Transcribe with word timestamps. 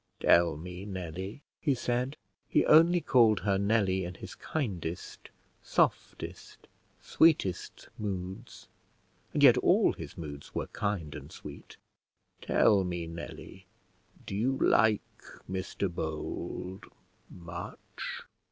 "Tell 0.19 0.57
me, 0.57 0.83
Nelly," 0.83 1.43
he 1.59 1.75
said 1.75 2.17
(he 2.49 2.65
only 2.65 3.01
called 3.01 3.41
her 3.41 3.59
Nelly 3.59 4.03
in 4.03 4.15
his 4.15 4.33
kindest, 4.33 5.29
softest, 5.61 6.67
sweetest 6.99 7.87
moods, 7.99 8.67
and 9.31 9.43
yet 9.43 9.59
all 9.59 9.93
his 9.93 10.17
moods 10.17 10.55
were 10.55 10.65
kind 10.65 11.13
and 11.13 11.31
sweet), 11.31 11.77
"tell 12.41 12.83
me, 12.83 13.05
Nelly, 13.05 13.67
do 14.25 14.33
you 14.35 14.57
like 14.57 15.03
Mr 15.47 15.87
Bold 15.87 16.85
much?" 17.29 18.23